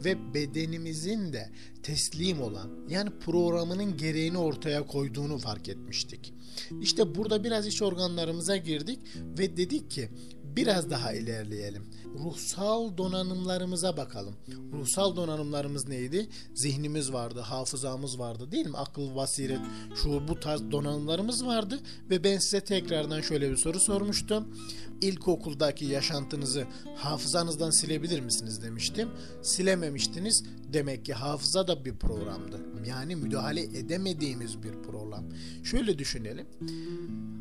ve 0.04 0.34
bedenimizin 0.34 1.32
de 1.32 1.50
teslim 1.82 2.40
olan 2.40 2.70
yani 2.88 3.10
programının 3.20 3.96
gereğini 3.96 4.38
ortaya 4.38 4.86
koyduğunu 4.86 5.38
fark 5.38 5.68
etmiştik. 5.68 6.34
İşte 6.80 7.14
burada 7.14 7.44
biraz 7.44 7.66
iç 7.66 7.82
organlarımıza 7.82 8.56
girdik 8.56 8.98
ve 9.38 9.56
dedik 9.56 9.90
ki 9.90 10.10
biraz 10.44 10.90
daha 10.90 11.12
ilerleyelim. 11.12 11.86
Ruhsal 12.24 12.96
donanımlarımıza 12.96 13.96
bakalım. 13.96 14.34
Ruhsal 14.72 15.16
donanımlarımız 15.16 15.88
neydi? 15.88 16.28
Zihnimiz 16.54 17.12
vardı, 17.12 17.40
hafızamız 17.40 18.18
vardı 18.18 18.52
değil 18.52 18.66
mi? 18.66 18.76
Akıl, 18.76 19.16
basiret, 19.16 19.60
şu 20.02 20.28
bu 20.28 20.40
tarz 20.40 20.70
donanımlarımız 20.70 21.46
vardı 21.46 21.80
ve 22.10 22.24
ben 22.24 22.38
size 22.38 22.60
tekrardan 22.60 23.20
şöyle 23.20 23.50
bir 23.50 23.56
soru 23.56 23.80
sormuştum. 23.80 24.54
İlkokuldaki 25.00 25.84
yaşantınızı 25.84 26.66
hafızanızdan 26.96 27.70
silebilir 27.70 28.20
misiniz 28.20 28.62
demiştim. 28.62 29.08
Silememiştiniz. 29.42 30.44
Demek 30.72 31.04
ki 31.04 31.12
hafıza 31.14 31.68
da 31.68 31.84
bir 31.84 31.94
programdı. 31.94 32.60
Yani 32.88 33.16
müdahale 33.16 33.62
edemediğimiz 33.62 34.62
bir 34.62 34.72
program. 34.72 35.24
Şöyle 35.64 35.98
düşünelim. 35.98 36.46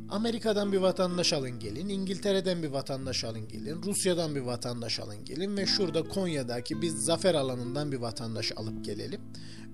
Amerika'dan 0.10 0.72
bir 0.72 0.78
vatandaş 0.78 1.34
alın 1.34 1.60
gelin, 1.60 1.90
İngiltere'den 1.90 2.64
bir 2.64 2.68
vatandaş 2.68 3.24
alın 3.24 3.48
gelin, 3.48 3.84
Rusya'dan 3.84 4.36
bir 4.36 4.42
vatandaş 4.42 5.00
alın 5.00 5.26
gelin 5.26 5.58
ve 5.58 5.66
şurada 5.66 6.04
Konya'daki 6.04 6.82
bir 6.82 6.90
zafer 6.90 7.36
alanından 7.36 7.92
bir 7.92 7.98
vatandaş 7.98 8.52
alıp 8.56 8.86
gelelim 8.86 9.22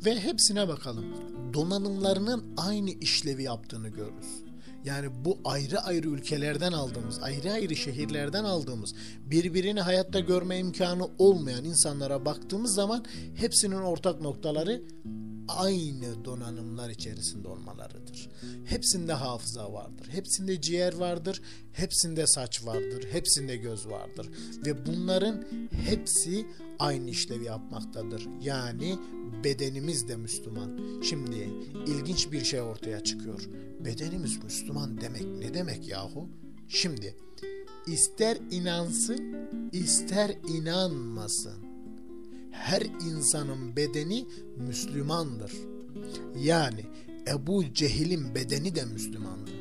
ve 0.05 0.19
hepsine 0.19 0.67
bakalım. 0.67 1.05
Donanımlarının 1.53 2.53
aynı 2.57 2.89
işlevi 2.89 3.43
yaptığını 3.43 3.89
görürüz. 3.89 4.43
Yani 4.85 5.07
bu 5.25 5.37
ayrı 5.45 5.79
ayrı 5.79 6.07
ülkelerden 6.07 6.71
aldığımız, 6.71 7.19
ayrı 7.23 7.51
ayrı 7.51 7.75
şehirlerden 7.75 8.43
aldığımız, 8.43 8.93
birbirini 9.25 9.81
hayatta 9.81 10.19
görme 10.19 10.57
imkanı 10.57 11.07
olmayan 11.17 11.63
insanlara 11.65 12.25
baktığımız 12.25 12.73
zaman 12.73 13.05
hepsinin 13.35 13.81
ortak 13.81 14.21
noktaları 14.21 14.81
aynı 15.57 16.25
donanımlar 16.25 16.89
içerisinde 16.89 17.47
olmalarıdır. 17.47 18.29
Hepsinde 18.65 19.13
hafıza 19.13 19.73
vardır. 19.73 20.07
Hepsinde 20.09 20.61
ciğer 20.61 20.93
vardır. 20.93 21.41
Hepsinde 21.73 22.27
saç 22.27 22.65
vardır. 22.65 23.07
Hepsinde 23.11 23.57
göz 23.57 23.87
vardır. 23.87 24.29
Ve 24.65 24.85
bunların 24.85 25.45
hepsi 25.71 26.45
aynı 26.79 27.09
işlevi 27.09 27.45
yapmaktadır. 27.45 28.27
Yani 28.41 28.99
bedenimiz 29.43 30.07
de 30.07 30.15
Müslüman. 30.15 31.01
Şimdi 31.03 31.49
ilginç 31.87 32.31
bir 32.31 32.43
şey 32.43 32.61
ortaya 32.61 33.03
çıkıyor. 33.03 33.41
Bedenimiz 33.85 34.43
Müslüman 34.43 35.01
demek 35.01 35.25
ne 35.39 35.53
demek 35.53 35.87
yahu? 35.87 36.29
Şimdi 36.67 37.15
ister 37.87 38.37
inansın 38.51 39.35
ister 39.71 40.37
inanmasın 40.47 41.70
her 42.51 42.81
insanın 42.81 43.75
bedeni 43.75 44.27
Müslümandır. 44.57 45.51
Yani 46.39 46.85
Ebu 47.27 47.73
Cehil'in 47.73 48.35
bedeni 48.35 48.75
de 48.75 48.85
Müslümandı. 48.85 49.51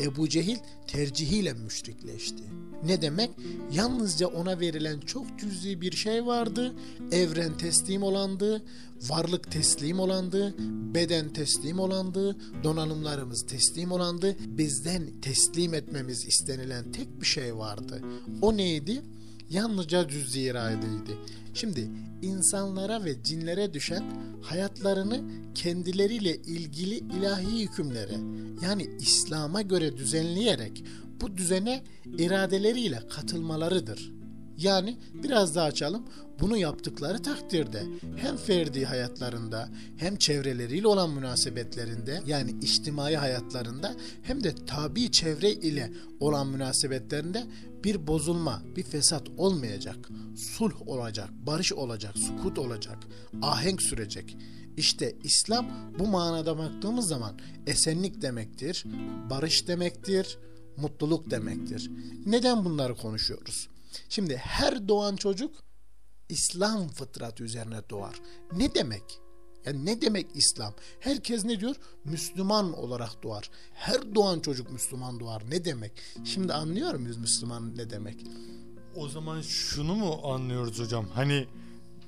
Ebu 0.00 0.28
Cehil 0.28 0.56
tercihiyle 0.86 1.52
müşrikleşti. 1.52 2.42
Ne 2.84 3.02
demek? 3.02 3.30
Yalnızca 3.72 4.26
ona 4.26 4.60
verilen 4.60 5.00
çok 5.00 5.38
cüzi 5.38 5.80
bir 5.80 5.92
şey 5.92 6.26
vardı. 6.26 6.74
Evren 7.12 7.58
teslim 7.58 8.02
olandı, 8.02 8.62
varlık 9.08 9.52
teslim 9.52 10.00
olandı, 10.00 10.54
beden 10.94 11.32
teslim 11.32 11.78
olandı, 11.78 12.36
donanımlarımız 12.64 13.46
teslim 13.46 13.92
olandı. 13.92 14.36
Bizden 14.46 15.20
teslim 15.22 15.74
etmemiz 15.74 16.24
istenilen 16.26 16.92
tek 16.92 17.20
bir 17.20 17.26
şey 17.26 17.56
vardı. 17.56 18.02
O 18.42 18.56
neydi? 18.56 19.02
Yalnızca 19.50 20.08
cüz-i 20.08 20.40
iradeydi. 20.40 21.18
Şimdi 21.54 21.90
insanlara 22.22 23.04
ve 23.04 23.22
cinlere 23.22 23.74
düşen 23.74 24.04
hayatlarını 24.42 25.20
kendileriyle 25.54 26.36
ilgili 26.36 26.94
ilahi 26.94 27.60
hükümlere 27.60 28.16
yani 28.62 28.90
İslam'a 29.00 29.62
göre 29.62 29.96
düzenleyerek 29.96 30.84
bu 31.20 31.36
düzene 31.36 31.84
iradeleriyle 32.18 33.02
katılmalarıdır. 33.10 34.17
Yani 34.58 34.98
biraz 35.14 35.54
daha 35.54 35.66
açalım. 35.66 36.04
Bunu 36.40 36.56
yaptıkları 36.56 37.22
takdirde 37.22 37.82
hem 38.16 38.36
ferdi 38.36 38.84
hayatlarında 38.84 39.68
hem 39.96 40.16
çevreleriyle 40.16 40.86
olan 40.86 41.10
münasebetlerinde 41.10 42.22
yani 42.26 42.54
içtimai 42.62 43.16
hayatlarında 43.16 43.94
hem 44.22 44.44
de 44.44 44.54
tabi 44.54 45.10
çevre 45.10 45.52
ile 45.52 45.92
olan 46.20 46.46
münasebetlerinde 46.46 47.46
bir 47.84 48.06
bozulma, 48.06 48.62
bir 48.76 48.82
fesat 48.82 49.22
olmayacak. 49.36 50.08
Sulh 50.36 50.88
olacak, 50.88 51.30
barış 51.46 51.72
olacak, 51.72 52.18
sukut 52.18 52.58
olacak, 52.58 52.98
ahenk 53.42 53.82
sürecek. 53.82 54.36
İşte 54.76 55.16
İslam 55.24 55.66
bu 55.98 56.06
manada 56.06 56.58
baktığımız 56.58 57.08
zaman 57.08 57.38
esenlik 57.66 58.22
demektir, 58.22 58.84
barış 59.30 59.68
demektir, 59.68 60.38
mutluluk 60.76 61.30
demektir. 61.30 61.90
Neden 62.26 62.64
bunları 62.64 62.94
konuşuyoruz? 62.96 63.68
Şimdi 64.08 64.36
her 64.36 64.88
doğan 64.88 65.16
çocuk 65.16 65.54
İslam 66.28 66.88
fıtratı 66.88 67.44
üzerine 67.44 67.80
doğar. 67.90 68.20
Ne 68.52 68.74
demek? 68.74 69.20
Yani 69.66 69.86
ne 69.86 70.00
demek 70.00 70.26
İslam? 70.34 70.74
Herkes 71.00 71.44
ne 71.44 71.60
diyor? 71.60 71.76
Müslüman 72.04 72.72
olarak 72.72 73.22
doğar. 73.22 73.50
Her 73.74 74.14
doğan 74.14 74.40
çocuk 74.40 74.72
Müslüman 74.72 75.20
doğar. 75.20 75.42
Ne 75.50 75.64
demek? 75.64 75.92
Şimdi 76.24 76.52
anlıyor 76.52 76.94
muyuz 76.94 77.16
Müslüman 77.16 77.76
ne 77.76 77.90
demek? 77.90 78.16
O 78.96 79.08
zaman 79.08 79.40
şunu 79.40 79.94
mu 79.94 80.20
anlıyoruz 80.24 80.78
hocam? 80.78 81.06
Hani 81.14 81.46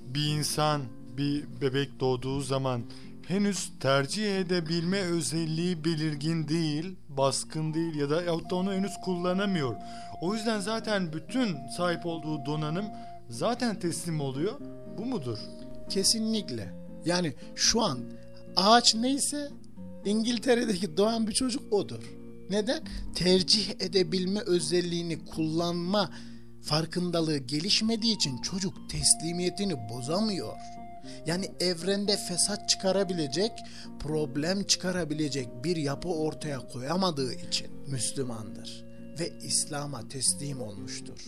bir 0.07 0.27
insan 0.27 0.83
bir 1.17 1.45
bebek 1.61 2.01
doğduğu 2.01 2.41
zaman 2.41 2.85
henüz 3.31 3.71
tercih 3.81 4.39
edebilme 4.39 4.99
özelliği 4.99 5.85
belirgin 5.85 6.49
değil, 6.49 6.97
baskın 7.09 7.75
değil 7.75 7.95
ya 7.95 8.11
da 8.11 8.23
yahut 8.23 8.51
da 8.51 8.55
onu 8.55 8.73
henüz 8.73 8.93
kullanamıyor. 9.05 9.77
O 10.21 10.35
yüzden 10.35 10.61
zaten 10.61 11.13
bütün 11.13 11.57
sahip 11.77 12.07
olduğu 12.07 12.47
donanım 12.47 12.85
zaten 13.29 13.81
teslim 13.81 14.21
oluyor. 14.21 14.61
Bu 14.99 15.07
mudur? 15.07 15.39
Kesinlikle. 15.89 16.75
Yani 17.05 17.35
şu 17.55 17.83
an 17.83 17.99
ağaç 18.57 18.95
neyse 18.95 19.49
İngiltere'deki 20.05 20.97
doğan 20.97 21.27
bir 21.27 21.33
çocuk 21.33 21.73
odur. 21.73 22.03
Neden? 22.51 22.83
Tercih 23.15 23.71
edebilme 23.71 24.41
özelliğini 24.41 25.25
kullanma 25.25 26.11
farkındalığı 26.63 27.39
gelişmediği 27.39 28.17
için 28.17 28.39
çocuk 28.39 28.91
teslimiyetini 28.91 29.75
bozamıyor. 29.89 30.53
Yani 31.27 31.51
evrende 31.61 32.17
fesat 32.17 32.69
çıkarabilecek, 32.69 33.53
problem 34.01 34.63
çıkarabilecek 34.63 35.65
bir 35.65 35.77
yapı 35.77 36.09
ortaya 36.09 36.69
koyamadığı 36.69 37.35
için 37.35 37.69
Müslümandır 37.87 38.85
ve 39.19 39.33
İslam'a 39.43 40.09
teslim 40.09 40.61
olmuştur. 40.61 41.19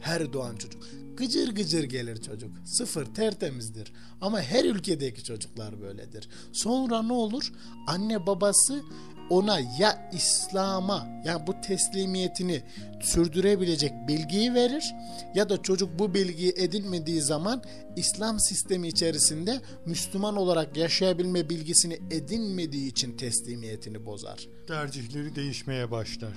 Her 0.00 0.32
doğan 0.32 0.56
çocuk 0.56 0.82
gıcır 1.16 1.54
gıcır 1.54 1.84
gelir 1.84 2.22
çocuk. 2.22 2.50
Sıfır 2.64 3.04
tertemizdir. 3.04 3.92
Ama 4.20 4.40
her 4.40 4.64
ülkedeki 4.64 5.24
çocuklar 5.24 5.80
böyledir. 5.80 6.28
Sonra 6.52 7.02
ne 7.02 7.12
olur? 7.12 7.52
Anne 7.86 8.26
babası 8.26 8.82
ona 9.30 9.60
ya 9.78 10.10
İslam'a 10.12 11.06
yani 11.24 11.46
bu 11.46 11.60
teslimiyetini 11.60 12.62
sürdürebilecek 13.00 13.92
bilgiyi 14.08 14.54
verir 14.54 14.94
ya 15.34 15.48
da 15.48 15.62
çocuk 15.62 15.98
bu 15.98 16.14
bilgiyi 16.14 16.52
edinmediği 16.56 17.22
zaman 17.22 17.62
İslam 17.96 18.40
sistemi 18.40 18.88
içerisinde 18.88 19.60
Müslüman 19.86 20.36
olarak 20.36 20.76
yaşayabilme 20.76 21.48
bilgisini 21.48 21.94
edinmediği 22.10 22.90
için 22.90 23.16
teslimiyetini 23.16 24.06
bozar. 24.06 24.48
Tercihleri 24.66 25.34
değişmeye 25.34 25.90
başlar. 25.90 26.32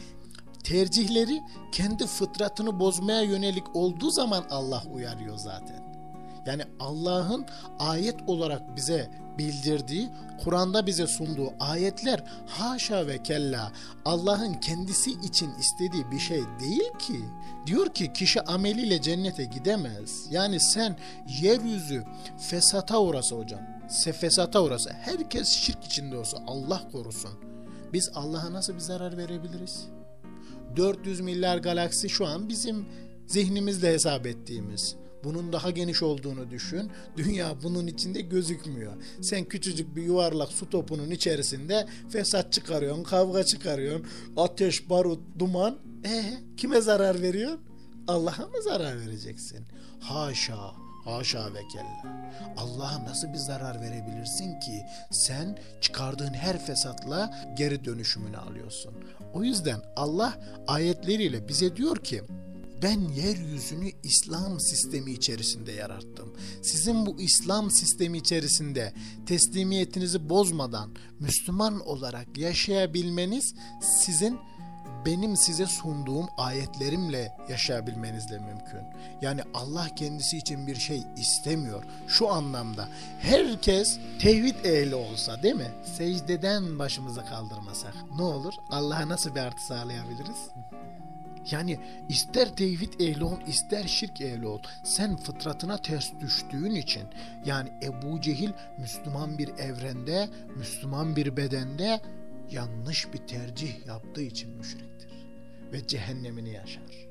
Tercihleri 0.64 1.42
kendi 1.72 2.08
fıtratını 2.08 2.80
bozmaya 2.80 3.22
yönelik 3.22 3.76
olduğu 3.76 4.12
zaman 4.12 4.46
Allah 4.50 4.84
uyarıyor 4.94 5.38
zaten. 5.38 5.88
Yani 6.46 6.64
Allah'ın 6.80 7.46
ayet 7.80 8.16
olarak 8.28 8.76
bize 8.76 9.12
bildirdiği, 9.38 10.10
Kur'an'da 10.44 10.86
bize 10.86 11.08
sunduğu 11.08 11.54
ayetler 11.60 12.24
haşa 12.48 13.08
ve 13.08 13.24
kella 13.24 13.72
Allah'ın 14.06 14.54
kendisi 14.54 15.12
için 15.12 15.52
istediği 15.60 16.12
bir 16.12 16.20
şey 16.20 16.42
değil 16.60 16.92
ki. 17.00 17.20
Diyor 17.66 17.94
ki 17.94 18.14
kişi 18.14 18.42
ameliyle 18.42 19.02
cennete 19.02 19.46
gidemez. 19.46 20.28
Yani 20.30 20.60
sen 20.60 20.98
yeryüzü 21.42 22.04
fesata 22.38 23.02
uğrasa 23.02 23.36
hocam. 23.36 23.62
Se 23.90 24.14
fesata 24.14 24.64
uğrasa 24.64 24.92
herkes 24.94 25.48
şirk 25.48 25.84
içinde 25.84 26.18
olsa 26.18 26.38
Allah 26.48 26.82
korusun. 26.92 27.32
Biz 27.94 28.10
Allah'a 28.16 28.54
nasıl 28.54 28.74
bir 28.74 28.80
zarar 28.80 29.18
verebiliriz? 29.18 29.88
400 30.76 31.20
milyar 31.22 31.58
galaksi 31.58 32.10
şu 32.10 32.28
an 32.28 32.50
bizim 32.50 32.86
zihnimizle 33.28 33.94
hesap 33.94 34.28
ettiğimiz. 34.28 34.96
Bunun 35.24 35.54
daha 35.54 35.72
geniş 35.72 36.04
olduğunu 36.04 36.52
düşün. 36.52 36.92
Dünya 37.18 37.64
bunun 37.64 37.88
içinde 37.88 38.22
gözükmüyor. 38.22 38.94
Sen 39.22 39.46
küçücük 39.46 39.96
bir 39.96 40.04
yuvarlak 40.04 40.50
su 40.50 40.70
topunun 40.70 41.12
içerisinde 41.12 41.88
fesat 42.10 42.54
çıkarıyorsun, 42.54 43.04
kavga 43.04 43.44
çıkarıyorsun. 43.44 44.08
Ateş, 44.38 44.90
barut, 44.90 45.20
duman. 45.40 45.78
E 46.06 46.34
kime 46.58 46.82
zarar 46.82 47.22
veriyorsun? 47.22 47.60
Allah'a 48.08 48.48
mı 48.48 48.64
zarar 48.64 49.00
vereceksin? 49.00 49.66
Haşa, 50.00 50.72
haşa 51.06 51.54
ve 51.54 51.60
kella. 51.74 52.18
Allah'a 52.58 53.04
nasıl 53.04 53.28
bir 53.28 53.38
zarar 53.38 53.82
verebilirsin 53.82 54.60
ki 54.60 54.86
sen 55.12 55.58
çıkardığın 55.82 56.34
her 56.34 56.66
fesatla 56.66 57.48
geri 57.58 57.86
dönüşümünü 57.86 58.38
alıyorsun. 58.38 58.94
O 59.34 59.44
yüzden 59.44 59.80
Allah 59.96 60.40
ayetleriyle 60.68 61.48
bize 61.48 61.76
diyor 61.76 61.98
ki 61.98 62.24
ben 62.84 63.00
yeryüzünü 63.00 63.92
İslam 64.04 64.60
sistemi 64.60 65.12
içerisinde 65.12 65.72
yarattım. 65.72 66.34
Sizin 66.62 67.06
bu 67.06 67.22
İslam 67.22 67.72
sistemi 67.72 68.18
içerisinde 68.18 68.94
teslimiyetinizi 69.26 70.30
bozmadan 70.30 70.96
Müslüman 71.20 71.88
olarak 71.88 72.38
yaşayabilmeniz 72.38 73.56
sizin 73.82 74.40
benim 75.06 75.38
size 75.38 75.66
sunduğum 75.66 76.28
ayetlerimle 76.38 77.38
yaşayabilmenizle 77.50 78.40
mümkün. 78.40 78.82
Yani 79.22 79.42
Allah 79.54 79.88
kendisi 79.96 80.38
için 80.38 80.68
bir 80.68 80.76
şey 80.76 81.04
istemiyor. 81.18 81.84
Şu 82.08 82.30
anlamda 82.30 82.90
herkes 83.20 84.00
tevhid 84.22 84.66
ehli 84.66 84.96
olsa 84.96 85.44
değil 85.44 85.56
mi? 85.56 85.72
Secdeden 85.98 86.80
başımızı 86.80 87.26
kaldırmasak 87.26 87.94
ne 88.18 88.24
olur? 88.24 88.54
Allah'a 88.70 89.10
nasıl 89.10 89.36
bir 89.36 89.40
artı 89.40 89.66
sağlayabiliriz? 89.66 90.50
Yani 91.52 91.80
ister 92.10 92.56
tevhid 92.56 93.00
ehli 93.00 93.24
ol, 93.24 93.38
ister 93.48 93.84
şirk 93.84 94.22
ehli 94.22 94.48
ol. 94.48 94.60
Sen 94.84 95.18
fıtratına 95.18 95.78
ters 95.78 96.12
düştüğün 96.20 96.76
için 96.76 97.04
yani 97.46 97.70
Ebu 97.84 98.22
Cehil 98.22 98.50
Müslüman 98.80 99.38
bir 99.38 99.48
evrende, 99.48 100.30
Müslüman 100.58 101.16
bir 101.16 101.38
bedende 101.38 102.02
yanlış 102.52 103.14
bir 103.14 103.18
tercih 103.18 103.88
yaptığı 103.88 104.22
için 104.22 104.50
müşriktir. 104.50 105.10
Ve 105.74 105.88
cehennemini 105.88 106.54
yaşar. 106.54 107.08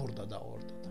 Burada 0.00 0.30
da 0.30 0.40
orada 0.40 0.68
da. 0.68 0.90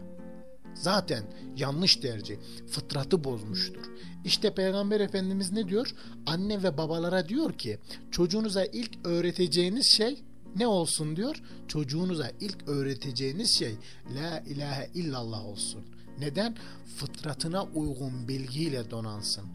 Zaten 0.74 1.24
yanlış 1.58 1.96
tercih, 1.96 2.38
fıtratı 2.68 3.24
bozmuştur. 3.24 3.86
İşte 4.26 4.54
Peygamber 4.54 5.00
Efendimiz 5.00 5.52
ne 5.52 5.68
diyor? 5.68 5.96
Anne 6.26 6.64
ve 6.64 6.78
babalara 6.78 7.30
diyor 7.30 7.54
ki 7.54 7.80
çocuğunuza 8.12 8.66
ilk 8.66 9.06
öğreteceğiniz 9.06 9.86
şey 9.86 10.24
ne 10.56 10.68
olsun 10.68 11.16
diyor? 11.16 11.42
Çocuğunuza 11.68 12.32
ilk 12.42 12.68
öğreteceğiniz 12.68 13.58
şey 13.60 13.76
La 14.16 14.40
ilahe 14.40 14.90
illallah 14.94 15.46
olsun. 15.46 15.82
Neden? 16.20 16.56
Fıtratına 16.98 17.64
uygun 17.64 18.28
bilgiyle 18.28 18.92
donansın. 18.92 19.46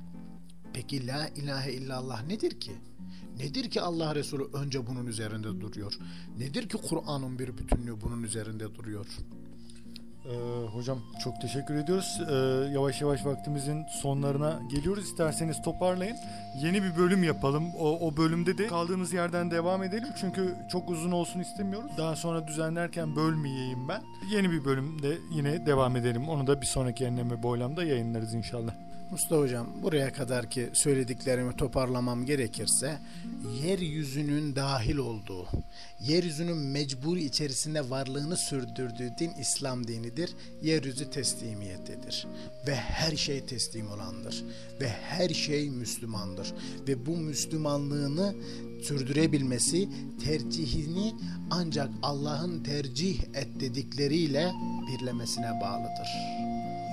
Peki 0.73 1.07
La 1.07 1.29
ilahe 1.29 1.73
illallah 1.73 2.27
nedir 2.27 2.61
ki? 2.61 2.73
Nedir 3.39 3.71
ki 3.71 3.81
Allah 3.81 4.15
Resulü 4.15 4.45
önce 4.53 4.87
bunun 4.87 5.07
üzerinde 5.07 5.61
duruyor? 5.61 5.99
Nedir 6.39 6.69
ki 6.69 6.79
Kur'an'ın 6.89 7.39
bir 7.39 7.59
bütünlüğü 7.59 8.01
bunun 8.01 8.23
üzerinde 8.23 8.75
duruyor? 8.75 9.07
Ee, 10.31 10.67
hocam 10.67 10.99
çok 11.25 11.41
teşekkür 11.41 11.75
ediyoruz. 11.75 12.21
Ee, 12.31 12.35
yavaş 12.73 13.01
yavaş 13.01 13.27
vaktimizin 13.27 13.87
sonlarına 13.87 14.61
geliyoruz. 14.71 15.05
İsterseniz 15.05 15.63
toparlayın. 15.63 16.17
Yeni 16.63 16.83
bir 16.83 16.97
bölüm 16.97 17.23
yapalım. 17.23 17.75
O, 17.79 18.09
o 18.09 18.17
bölümde 18.17 18.59
de 18.59 18.67
kaldığımız 18.67 19.13
yerden 19.13 19.51
devam 19.51 19.83
edelim. 19.83 20.09
Çünkü 20.21 20.55
çok 20.73 20.91
uzun 20.91 21.11
olsun 21.11 21.41
istemiyoruz. 21.41 21.91
Daha 21.99 22.17
sonra 22.17 22.49
düzenlerken 22.49 23.17
bölmeyeyim 23.17 23.89
ben. 23.89 24.03
Yeni 24.33 24.51
bir 24.51 24.65
bölümde 24.65 25.19
yine 25.31 25.67
devam 25.67 25.97
edelim. 25.97 26.29
Onu 26.29 26.47
da 26.47 26.61
bir 26.61 26.67
sonraki 26.67 27.05
enleme 27.05 27.43
boylamda 27.43 27.85
yayınlarız 27.85 28.35
inşallah. 28.35 28.90
Mustafa 29.11 29.43
Hocam 29.43 29.67
buraya 29.83 30.13
kadar 30.13 30.51
ki 30.51 30.71
söylediklerimi 30.73 31.57
toparlamam 31.57 32.27
gerekirse 32.27 32.99
yeryüzünün 33.65 34.57
dahil 34.57 34.97
olduğu, 34.97 35.49
yeryüzünün 36.01 36.57
mecburi 36.57 37.25
içerisinde 37.25 37.91
varlığını 37.91 38.37
sürdürdüğü 38.37 39.11
din 39.19 39.31
İslam 39.41 39.87
dinidir. 39.87 40.31
Yeryüzü 40.63 41.11
teslimiyettedir 41.11 42.27
ve 42.67 42.75
her 42.75 43.17
şey 43.17 43.47
teslim 43.47 43.91
olandır 43.91 44.45
ve 44.81 44.89
her 44.89 45.29
şey 45.29 45.71
Müslümandır 45.71 46.55
ve 46.89 47.07
bu 47.07 47.17
Müslümanlığını 47.17 48.35
sürdürebilmesi 48.83 49.89
tercihini 50.25 51.15
ancak 51.51 51.91
Allah'ın 52.03 52.63
tercih 52.63 53.23
et 53.35 53.61
dedikleriyle 53.61 54.51
birlemesine 54.89 55.61
bağlıdır. 55.63 56.09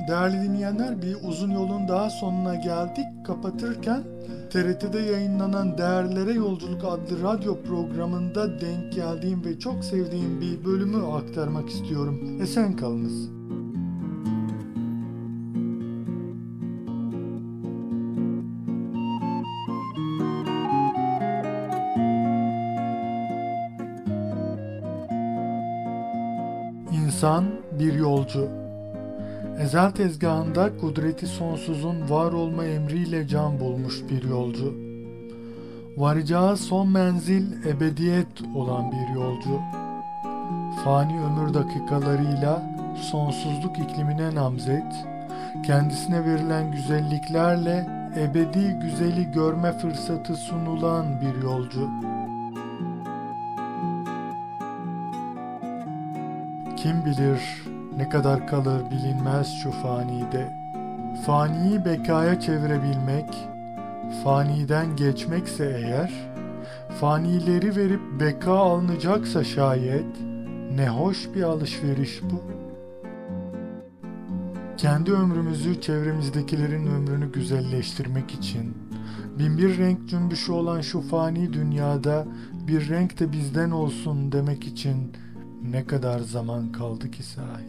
Değerli 0.08 0.44
dinleyenler 0.44 1.02
bir 1.02 1.18
uzun 1.24 1.52
yolun 1.52 1.88
daha 1.88 2.10
sonuna 2.10 2.56
geldik. 2.56 3.06
Kapatırken 3.26 4.04
TRT'de 4.50 5.00
yayınlanan 5.00 5.78
Değerlere 5.78 6.34
Yolculuk 6.34 6.84
adlı 6.84 7.24
radyo 7.24 7.64
programında 7.64 8.62
denk 8.62 8.94
geldiğim 8.94 9.46
ve 9.46 9.60
çok 9.60 9.84
sevdiğim 9.84 10.42
bir 10.42 10.66
bölümü 10.66 11.06
aktarmak 11.06 11.70
istiyorum. 11.70 12.42
Esen 12.42 12.76
kalınız. 12.76 13.30
İnsan 26.92 27.46
bir 27.80 27.94
yolcu 27.94 28.67
Ezel 29.60 29.92
tezgahında 29.92 30.78
kudreti 30.78 31.28
sonsuzun 31.28 32.10
var 32.10 32.32
olma 32.32 32.66
emriyle 32.66 33.28
can 33.28 33.60
bulmuş 33.60 34.04
bir 34.10 34.30
yolcu. 34.30 34.74
Varacağı 35.98 36.58
son 36.58 36.90
menzil 36.90 37.66
ebediyet 37.66 38.28
olan 38.56 38.92
bir 38.92 39.16
yolcu. 39.16 39.60
Fani 40.84 41.22
ömür 41.24 41.54
dakikalarıyla 41.54 42.64
sonsuzluk 43.12 43.80
iklimine 43.80 44.36
namzet, 44.36 44.94
kendisine 45.66 46.26
verilen 46.26 46.72
güzelliklerle 46.72 47.88
ebedi 48.18 48.80
güzeli 48.82 49.32
görme 49.32 49.72
fırsatı 49.72 50.36
sunulan 50.36 51.06
bir 51.22 51.44
yolcu. 51.44 51.90
Kim 56.78 57.06
bilir 57.06 57.68
ne 57.98 58.10
kadar 58.10 58.48
kalır 58.48 58.82
bilinmez 58.92 59.54
şu 59.64 59.72
fanide. 59.72 60.54
Faniyi 61.26 61.86
bekaya 61.86 62.40
çevirebilmek, 62.40 63.30
faniden 64.24 64.96
geçmekse 64.96 65.66
eğer, 65.66 66.12
fanileri 67.00 67.76
verip 67.76 68.02
beka 68.20 68.54
alınacaksa 68.54 69.44
şayet, 69.44 70.22
ne 70.76 70.90
hoş 70.90 71.36
bir 71.36 71.44
alışveriş 71.44 72.22
bu. 72.24 72.42
Kendi 74.78 75.12
ömrümüzü 75.12 75.82
çevremizdekilerin 75.82 76.88
ömrünü 76.88 77.32
güzelleştirmek 77.32 78.32
için, 78.32 78.78
binbir 79.40 79.78
renk 79.78 80.10
cümbüşü 80.10 80.52
olan 80.52 80.82
şu 80.82 81.02
fani 81.02 81.54
dünyada 81.54 82.28
bir 82.68 82.90
renk 82.90 83.20
de 83.20 83.32
bizden 83.32 83.72
olsun 83.72 84.32
demek 84.32 84.68
için 84.68 85.14
ne 85.64 85.86
kadar 85.86 86.20
zaman 86.20 86.72
kaldı 86.72 87.12
ki 87.12 87.24
sahi? 87.24 87.68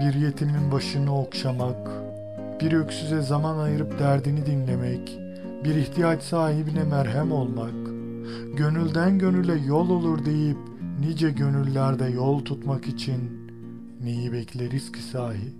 Bir 0.00 0.14
yetimin 0.14 0.72
başını 0.72 1.20
okşamak, 1.20 1.88
bir 2.60 2.72
öksüze 2.72 3.22
zaman 3.22 3.58
ayırıp 3.58 3.98
derdini 3.98 4.46
dinlemek, 4.46 5.18
bir 5.64 5.74
ihtiyaç 5.74 6.22
sahibine 6.22 6.84
merhem 6.84 7.32
olmak, 7.32 7.74
gönülden 8.56 9.18
gönüle 9.18 9.54
yol 9.66 9.90
olur 9.90 10.24
deyip 10.24 10.58
nice 11.00 11.30
gönüllerde 11.30 12.04
yol 12.04 12.44
tutmak 12.44 12.86
için 12.86 13.50
neyi 14.04 14.32
bekleriz 14.32 14.92
ki 14.92 15.02
sahi? 15.02 15.59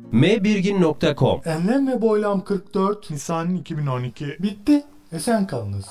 www.mbirgin.com 0.11 1.41
Enlem 1.45 1.87
ve 1.87 2.01
Boylam 2.01 2.43
44 2.43 3.09
Nisan 3.09 3.55
2012 3.55 4.37
bitti. 4.39 4.83
Esen 5.11 5.47
kalınız. 5.47 5.85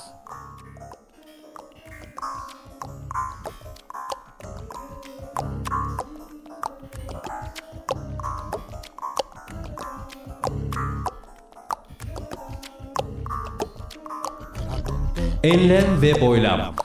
Enlem 15.43 16.01
ve 16.01 16.21
Boylam 16.21 16.75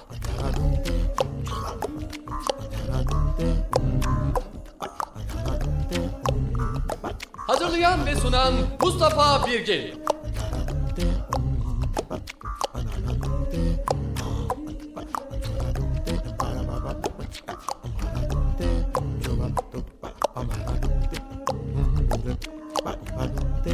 Hazırlayan 7.77 8.07
ve 8.07 8.17
sunan 8.17 8.55
Mustafa 8.83 9.47
Birgin. 9.47 9.95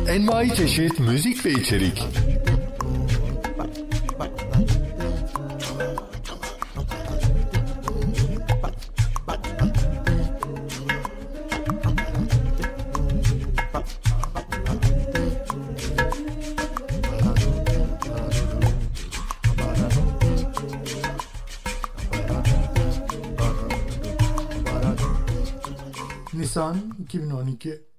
Envai 0.09 0.55
çeşit 0.55 0.99
müzik 0.99 1.47
ve 1.47 1.51
içerik. 1.51 2.03
Nisan 27.15 27.29
2012 27.29 27.92